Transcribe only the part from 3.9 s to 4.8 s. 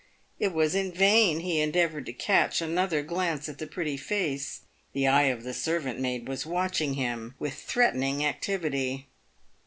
face—